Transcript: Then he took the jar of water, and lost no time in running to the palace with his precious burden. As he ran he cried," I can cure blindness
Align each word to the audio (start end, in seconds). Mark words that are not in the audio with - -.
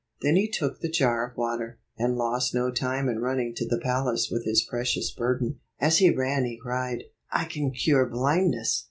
Then 0.23 0.35
he 0.35 0.47
took 0.49 0.79
the 0.81 0.89
jar 0.89 1.29
of 1.29 1.37
water, 1.37 1.77
and 1.95 2.17
lost 2.17 2.55
no 2.55 2.71
time 2.71 3.07
in 3.07 3.19
running 3.19 3.53
to 3.53 3.67
the 3.67 3.77
palace 3.77 4.29
with 4.31 4.45
his 4.45 4.63
precious 4.67 5.11
burden. 5.13 5.59
As 5.79 5.99
he 5.99 6.09
ran 6.09 6.43
he 6.43 6.57
cried," 6.59 7.03
I 7.31 7.45
can 7.45 7.69
cure 7.69 8.07
blindness 8.07 8.79